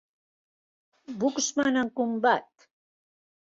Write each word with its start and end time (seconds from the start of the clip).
Buxman 1.25 1.79
en 1.83 1.93
combat! 2.01 2.69